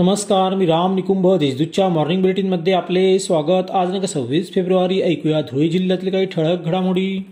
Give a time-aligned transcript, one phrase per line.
[0.00, 3.70] नमस्कार मी राम निकुंभ देशदूतच्या मॉर्निंग बुलेटिनमध्ये आपले स्वागत.
[3.70, 7.24] आज नका सव्वीस फेब्रुवारी ऐकूया धुळे जिल्ह्यातील काही ठळक घडामोडी.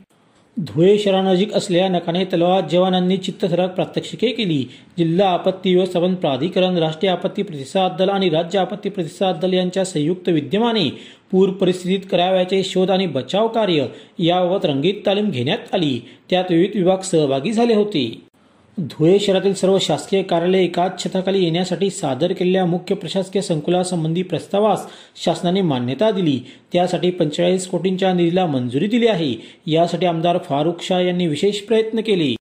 [0.58, 4.64] धुळे शहरानजीक असलेल्या नकाने तलावात जवानांनी चित्तथराक प्रात्यक्षिके केली.
[4.98, 10.28] जिल्हा आपत्ती व्यवस्थापन प्राधिकरण राष्ट्रीय आपत्ती प्रतिसाद दल आणि राज्य आपत्ती प्रतिसाद दल यांच्या संयुक्त
[10.28, 10.88] विद्यमाने
[11.30, 13.86] पूर परिस्थितीत करावयाचे शोध आणि बचाव कार्य
[14.18, 16.00] याबाबत रंगीत तालीम घेण्यात आली.
[16.30, 18.27] त्यात विविध विभाग सहभागी झाले होते.
[18.80, 24.86] धुळे शहरातील सर्व शासकीय कार्यालये एकाच छताखाली येण्यासाठी सादर केलेल्या मुख्य प्रशासकीय संकुलासंबंधी प्रस्तावास
[25.24, 26.40] शासनाने मान्यता दिली.
[26.72, 29.34] त्यासाठी पंचेचाळीस कोटींच्या निधीला मंजुरी दिली आहे.
[29.66, 32.34] यासाठी आमदार फारुख शाह यांनी विशेष प्रयत्न केले.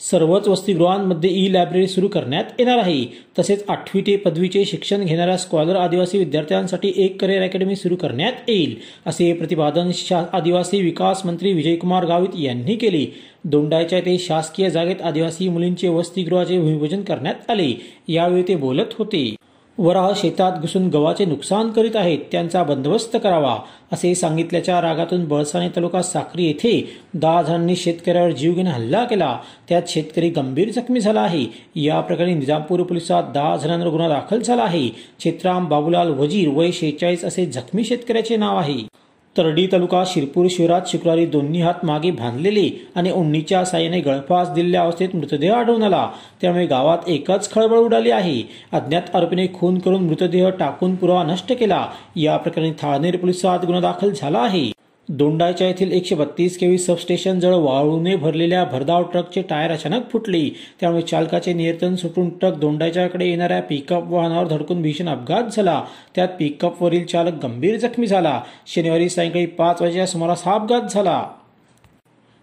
[0.00, 3.04] सर्वच वसतिगृहांमध्ये ई लायब्ररी सुरू करण्यात येणार आहे.
[3.38, 8.74] तसेच आठवी ते पदवीचे शिक्षण घेणाऱ्या स्कॉलर आदिवासी विद्यार्थ्यांसाठी एक करिअर अकॅडमी सुरू करण्यात येईल
[9.06, 9.90] असे प्रतिपादन
[10.32, 13.06] आदिवासी विकास मंत्री विजयकुमार गावित यांनी केले.
[13.44, 17.72] दोंडायच्या ते शासकीय जागेत आदिवासी मुलींचे वसतिगृहाचे भूमिपूजन करण्यात आले.
[18.08, 19.34] यावेळी ते बोलत होते.
[19.78, 23.56] वराह शेतात घुसून गव्हाचे नुकसान करीत आहेत त्यांचा बंदोबस्त करावा
[23.92, 29.38] असे सांगितल्याच्या रागातून बळसाने तालुका साक्री येथे दहा जणांनी शेतकऱ्यावर जीवघेण हल्ला केला.
[29.68, 31.46] त्यात शेतकरी गंभीर जखमी झाला आहे.
[31.76, 34.88] या प्रकरणी निजामपूर पोलिसात दहा जणांवर गुन्हा दाखल झाला आहे.
[35.20, 39.03] चित्राम बाबूलाल वजीर वय शेहेचाळीस असे जखमी शेतकऱ्याचे नाव आहे.
[39.36, 45.08] तरडी तालुका शिरपूर शिवरात शुक्रवारी दोन्ही हात मागे बांधलेले आणि उन्नीच्या साह्याने गळफास दिलेल्या अवस्थेत
[45.14, 46.10] मृतदेह आढळून आला.
[46.40, 48.42] त्यामुळे गावात एकच खळबळ उडाली आहे.
[48.72, 51.86] अज्ञात आरोपीने खून करून मृतदेह टाकून पुरावा नष्ट केला.
[52.16, 54.83] या प्रकरणी थाळनेर पोलिसात गुन्हा दाखल झाला आहे.
[55.08, 60.56] दोंडाच्या येथील एकशे बत्तीस केवी सबस्टेशन जवळ वाळूने भरलेल्या भरधाव ट्रकचे टायर अचानक फुटले.
[60.80, 65.84] त्यामुळे चालकाचे नियंत्रण सुटून ट्रक दोंडाच्याकडे येणाऱ्या पिकअप वाहनावर धडकून भीषण अपघात झाला.
[66.14, 68.42] त्यात पिकअपवरील चालक गंभीर जखमी झाला.
[68.66, 71.28] शनिवारी सायंकाळी पाच वाजेच्या सुमारास हा अपघात झाला.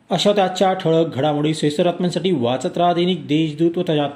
[0.10, 2.94] अशा त्याच्या ठळक घडामोडी सोयीस्कर बातम्यांसाठी वाचत राहा.
[2.94, 4.08] दैनिक देशदूत व ताज्या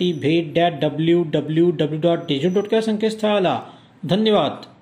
[0.00, 3.60] भेट that W W W dot डेजू डॉट संकेतस्थळाला.
[4.04, 4.73] धन्यवाद.